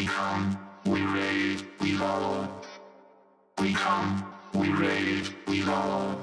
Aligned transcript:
We 0.00 0.06
come, 0.06 0.56
we 0.86 1.02
rave, 1.02 1.66
we 1.78 1.94
roll. 1.94 2.48
We 3.60 3.74
come, 3.74 4.24
we 4.54 4.70
rave, 4.70 5.36
we 5.46 5.62
roll. 5.62 6.18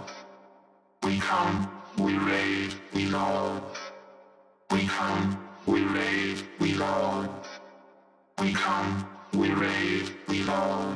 We 1.03 1.19
come, 1.19 1.69
we 1.99 2.17
rave, 2.17 2.75
we 2.95 3.05
roll. 3.11 3.61
We 4.71 4.87
come, 4.87 5.37
we 5.67 5.83
rave, 5.83 6.43
we 6.59 6.73
roll. 6.73 7.27
We 8.41 8.51
come, 8.51 9.07
we 9.33 9.51
rave, 9.51 10.11
we 10.27 10.41
roll. 10.41 10.95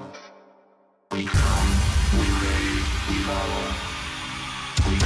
We 1.11 1.27
come, 1.27 1.79
we 2.17 2.41
rave, 2.41 2.89
we 3.13 3.29
roll. 3.29 3.75
We 4.87 4.97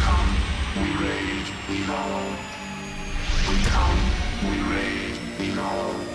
come, 3.66 4.00
we 4.46 4.54
rave, 4.74 5.20
we 5.40 5.52
roll. 5.52 6.15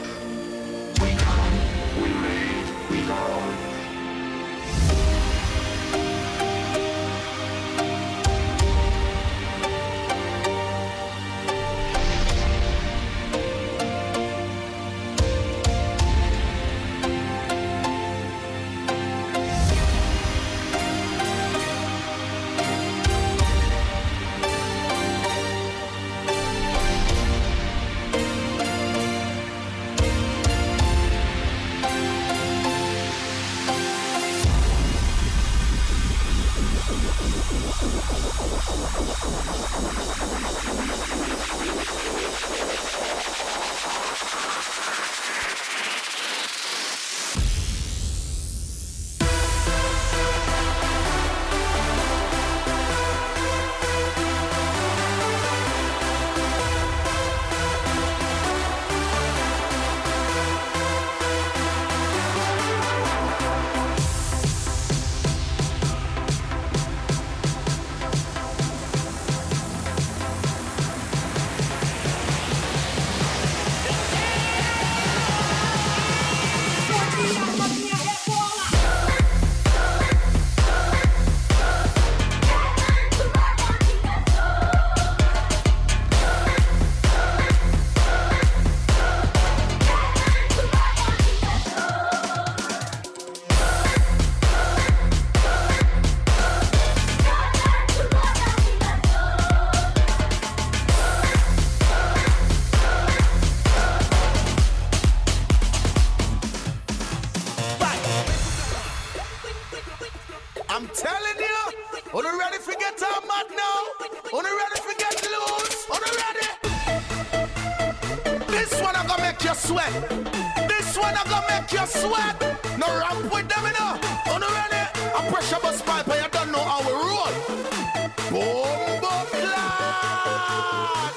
Lord. 130.90 131.14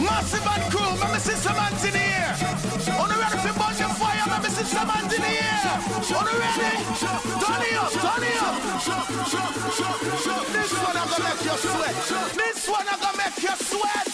Massive 0.00 0.46
and 0.46 0.64
cool, 0.72 0.96
my 0.98 1.18
sister 1.18 1.52
man's 1.52 1.84
in 1.84 1.94
here. 1.94 2.34
On 2.98 3.08
the 3.08 3.16
ready 3.20 3.38
for 3.38 3.54
burn 3.58 3.76
your 3.78 3.92
fire, 4.00 4.26
my 4.26 4.48
sister 4.48 4.84
man's 4.86 5.12
in 5.14 5.22
here. 5.22 5.60
On 6.18 6.24
the 6.26 6.34
ready, 6.42 6.72
turn 6.98 7.62
it 7.68 7.76
up, 7.78 7.92
turn 7.92 8.24
it 8.24 8.42
up. 8.42 8.56
This 10.52 10.72
one 10.72 10.96
I'm 10.96 11.08
gonna 11.08 11.24
make 11.24 11.44
you 11.44 11.56
sweat. 11.64 11.94
This 12.34 12.68
one 12.68 12.86
I'm 12.90 13.00
gonna 13.00 13.18
make 13.18 13.42
you 13.42 13.56
sweat. 13.56 14.09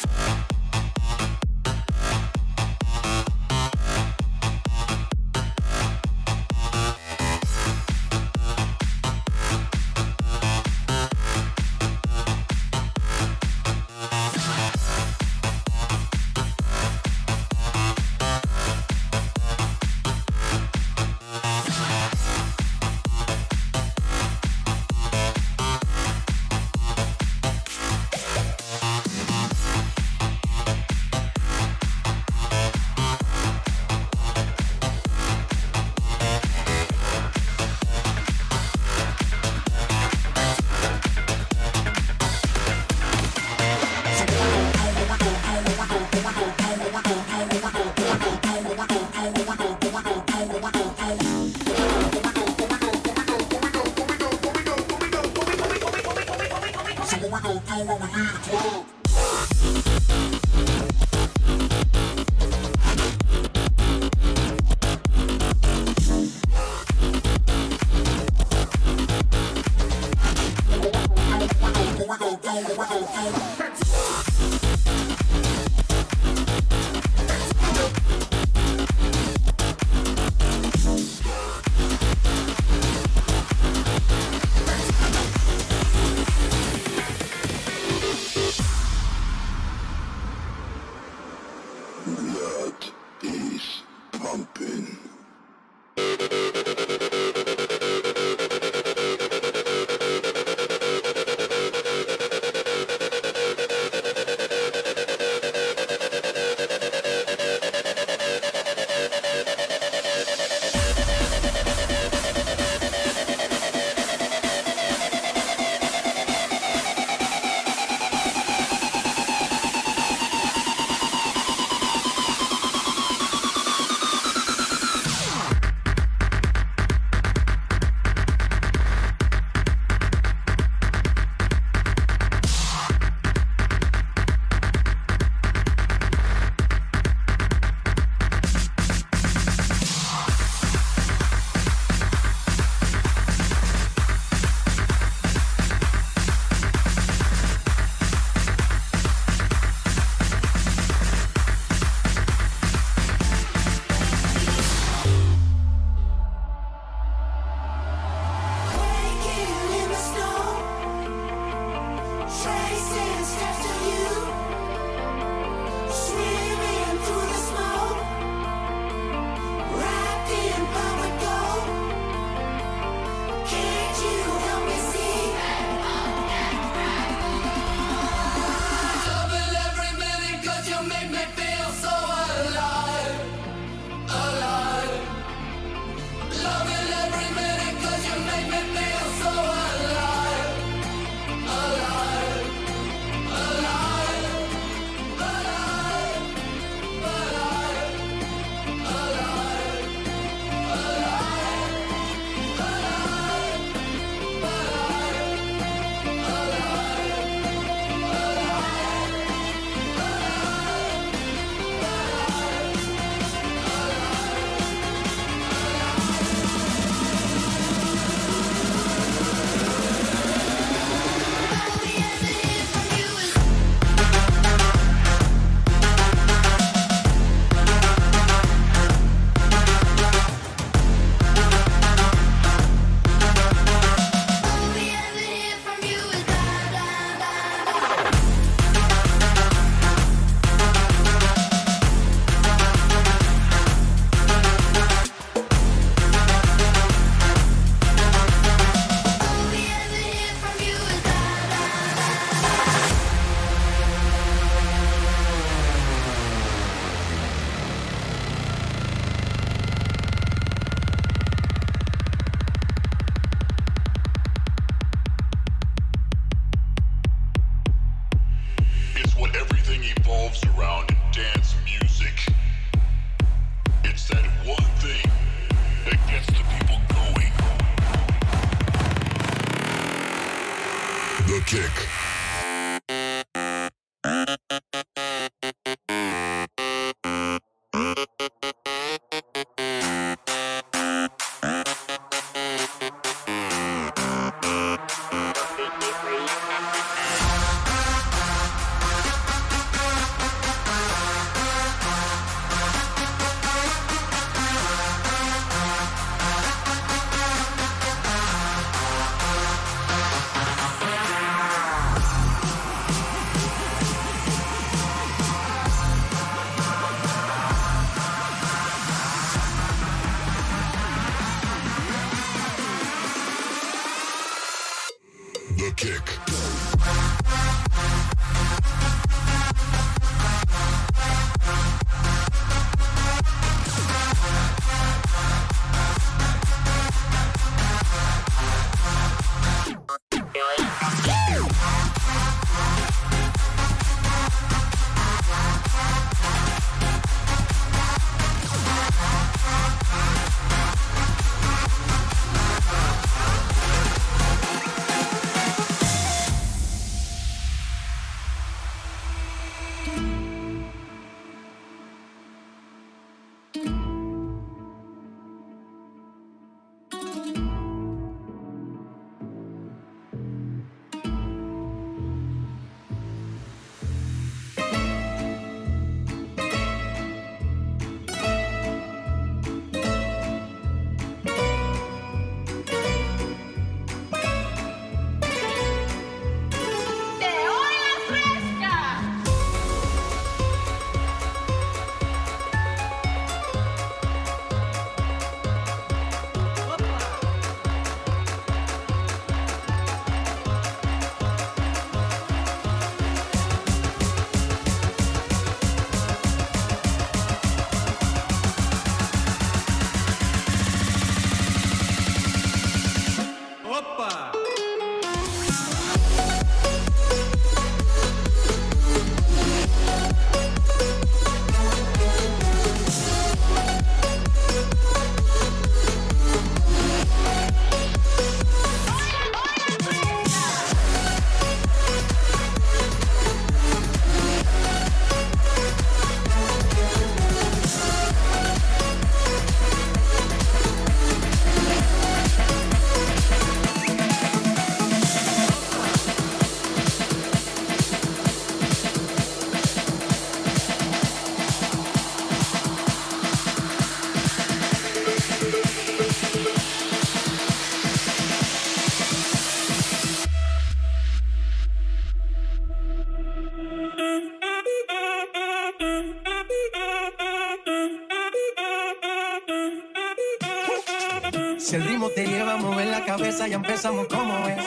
Ya 473.48 473.56
empezamos 473.56 474.06
como 474.06 474.46
es. 474.46 474.62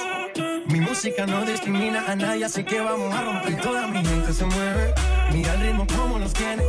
Mi 0.67 0.81
música 0.81 1.25
no 1.25 1.45
discrimina 1.45 2.03
a 2.05 2.15
nadie, 2.15 2.43
así 2.43 2.63
que 2.63 2.81
vamos 2.81 3.13
a 3.15 3.21
romper. 3.21 3.61
Toda 3.61 3.87
mi 3.87 4.03
gente 4.05 4.33
se 4.33 4.43
mueve, 4.45 4.93
mira 5.31 5.53
el 5.53 5.61
ritmo 5.61 5.87
como 5.87 6.19
nos 6.19 6.33
tiene. 6.33 6.63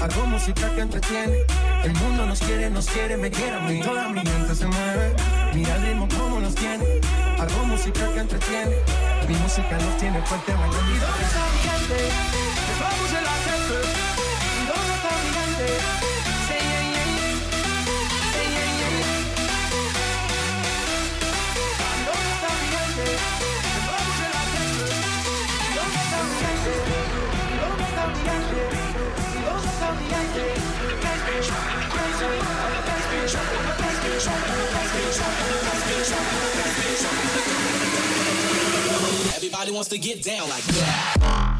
Hago 0.00 0.26
música 0.26 0.72
que 0.74 0.82
entretiene. 0.82 1.38
El 1.82 1.94
mundo 1.94 2.26
nos 2.26 2.38
quiere, 2.40 2.70
nos 2.70 2.86
quiere, 2.86 3.16
me 3.16 3.30
quiere 3.30 3.56
a 3.56 3.60
mí. 3.60 3.80
Toda 3.80 4.08
mi 4.08 4.20
gente 4.20 4.54
se 4.54 4.66
mueve, 4.66 5.16
mira 5.52 5.74
el 5.74 5.82
ritmo 5.82 6.08
como 6.16 6.38
nos 6.38 6.54
tiene. 6.54 6.84
Hago 7.38 7.64
música 7.66 8.08
que 8.14 8.20
entretiene. 8.20 8.76
Mi 9.28 9.34
música 9.34 9.78
nos 9.78 9.96
tiene 9.98 10.22
fuerte 10.22 10.52
bailando. 10.52 10.82
Everybody 39.34 39.72
wants 39.72 39.88
to 39.90 39.98
get 39.98 40.22
down 40.22 40.48
like 40.48 40.64
that. 40.64 41.51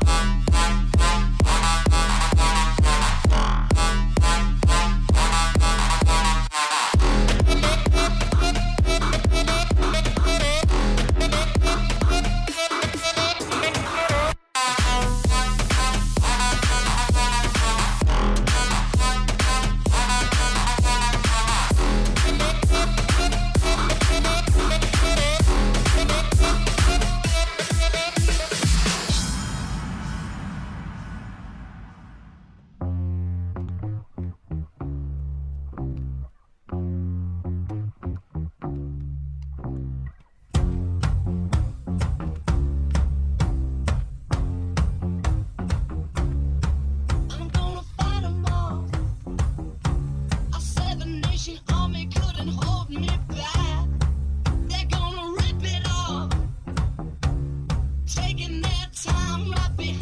time, 58.92 59.50
right 59.50 59.76
behind. 59.76 60.01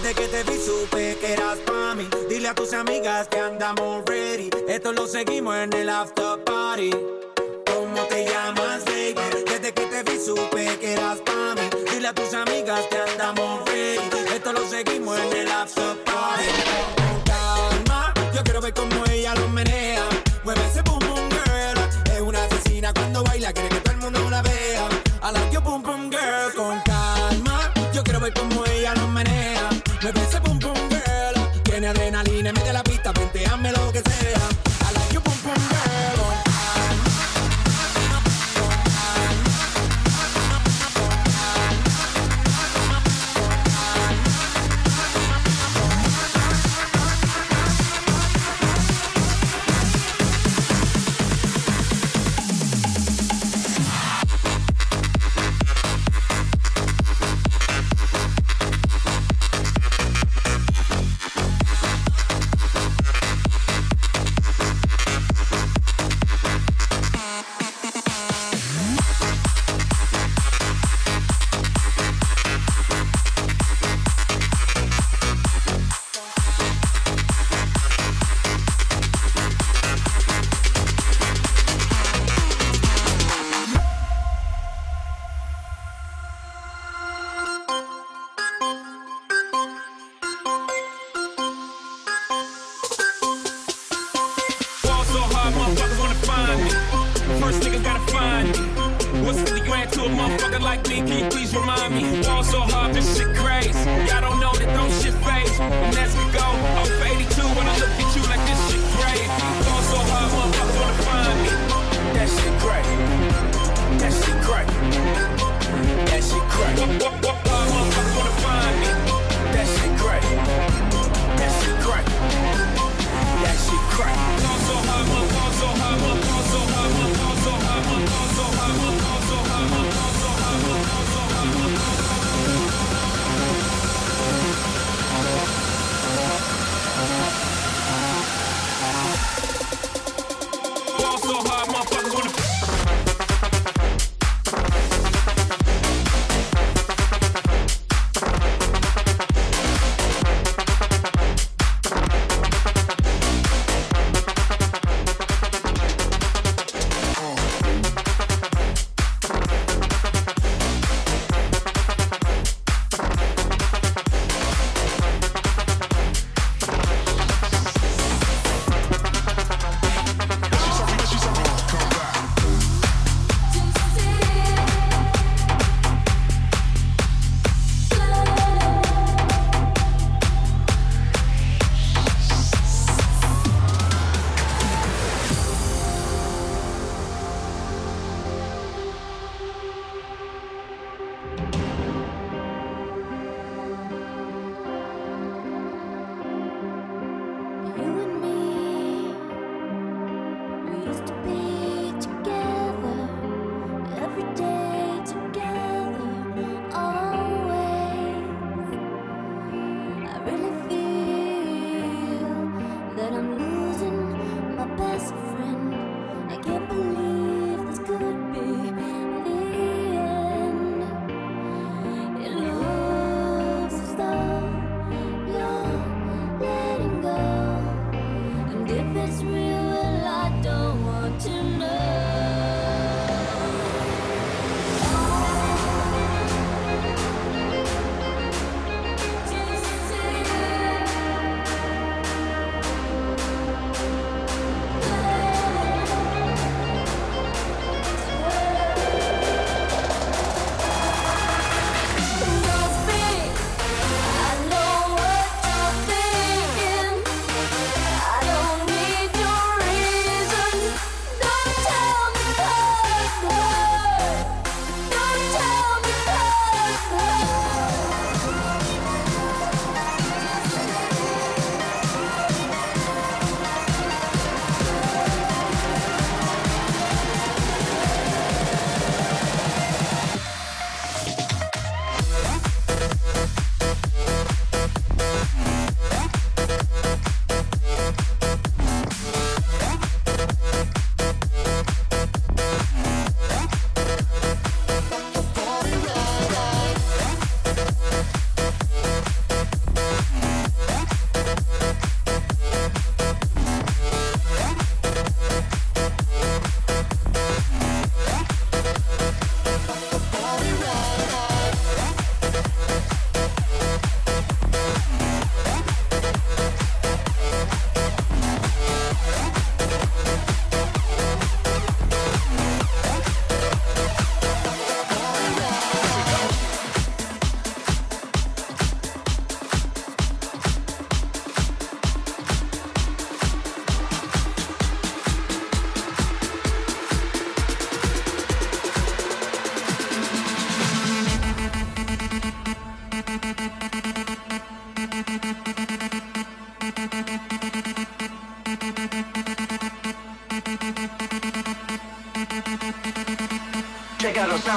Desde 0.00 0.14
que 0.14 0.28
te 0.28 0.44
vi 0.44 0.56
supe 0.64 1.18
que 1.20 1.32
eras 1.32 1.58
pa' 1.66 1.92
mí. 1.96 2.08
Dile 2.28 2.46
a 2.50 2.54
tus 2.54 2.72
amigas 2.72 3.26
que 3.26 3.40
andamos 3.40 4.04
ready. 4.06 4.48
Esto 4.68 4.92
lo 4.92 5.08
seguimos 5.08 5.56
en 5.56 5.72
el 5.72 5.88
after 5.88 6.38
party. 6.44 6.90
¿Cómo 7.66 8.02
te 8.04 8.24
llamas, 8.24 8.84
baby? 8.84 9.16
Desde 9.44 9.74
que 9.74 9.86
te 9.86 10.04
vi 10.04 10.20
supe 10.24 10.78
que 10.78 10.92
eras 10.92 11.18
pa' 11.26 11.56
mí. 11.56 11.68
Dile 11.90 12.06
a 12.06 12.14
tus 12.14 12.32
amigas 12.32 12.82
que 12.88 12.96
andamos 12.96 13.68
ready. 13.68 14.08
Esto 14.32 14.52
lo 14.52 14.64
seguimos 14.68 15.18
en 15.18 15.32
el 15.36 15.50
after 15.50 15.96
party. 16.04 16.44
calma, 17.26 18.14
yo 18.32 18.44
quiero 18.44 18.60
ver 18.60 18.74
cómo 18.74 19.04
ella 19.10 19.34
lo 19.34 19.48
menea. 19.48 20.04
Mueve 20.44 20.64
ese 20.70 20.82
boom 20.82 21.00
boom 21.00 21.28
girl. 21.28 22.14
Es 22.14 22.20
una 22.20 22.44
asesina 22.44 22.94
cuando 22.94 23.24
baila, 23.24 23.52
quiere 23.52 23.68
que 23.68 23.80
todo 23.80 23.94
el 23.94 24.00
mundo 24.00 24.30
la 24.30 24.42
vea. 24.42 24.88
I 25.24 25.32
like 25.32 25.52
your 25.52 25.60
boom 25.60 25.82
boom 25.82 26.08
girl 26.08 26.54
con 26.54 26.80
calma. 26.82 27.72
Yo 27.92 28.04
quiero 28.04 28.20
ver 28.20 28.32
cómo 28.32 28.64
ella 28.66 28.77
lo 30.12 30.20
menea. 30.20 30.47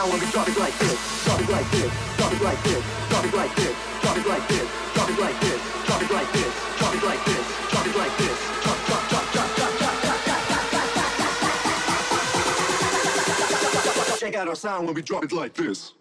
When 0.10 0.20
we 0.20 0.26
drop 0.32 0.48
it 0.48 0.58
like 0.58 0.78
this. 0.80 1.26
Drop 1.26 1.40
it 1.40 1.50
like 1.50 1.70
this. 1.72 1.92
Drop 2.18 2.34
it 2.34 2.42
like 2.42 2.64
this. 2.64 2.84
Drop 3.10 3.26
it 3.26 3.34
like 3.34 3.56
this. 3.56 3.76
Drop 4.02 4.18
it 4.18 4.26
like 4.26 4.48
this. 4.48 4.68
Drop 4.94 5.10
it 5.12 5.20
like 5.20 5.42
this. 5.42 5.62
Drop 5.86 6.02
it 6.02 6.12
like 6.12 6.32
this. 6.34 6.52
Drop 6.80 6.96
it 6.96 7.04
like 7.04 7.26
this. 7.26 7.46
Drop 7.72 7.86
it 7.86 7.96
like 7.98 8.18
this. 8.18 8.38
Drop, 8.64 8.78
drop, 8.88 9.10
drop, 9.10 9.32
drop, 9.32 9.56
drop, 9.56 9.72
drop, 9.78 10.02
drop, 10.02 10.02
drop, 10.02 10.26
drop, 10.26 10.54
drop, 10.54 11.08
drop, 14.08 14.20
Check 14.20 14.36
out 14.36 14.48
our 14.48 14.56
sound 14.56 14.86
when 14.88 14.96
we 14.96 15.02
drop 15.02 15.24
it 15.24 15.32
like 15.32 15.54
this. 15.54 15.94